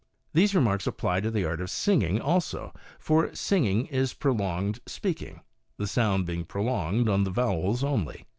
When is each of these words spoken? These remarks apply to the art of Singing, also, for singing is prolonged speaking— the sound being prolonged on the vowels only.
These 0.33 0.55
remarks 0.55 0.87
apply 0.87 1.19
to 1.21 1.29
the 1.29 1.45
art 1.45 1.61
of 1.61 1.69
Singing, 1.69 2.19
also, 2.19 2.73
for 2.97 3.35
singing 3.35 3.85
is 3.85 4.15
prolonged 4.15 4.79
speaking— 4.87 5.41
the 5.77 5.85
sound 5.85 6.25
being 6.25 6.43
prolonged 6.43 7.07
on 7.07 7.23
the 7.23 7.29
vowels 7.29 7.83
only. 7.83 8.25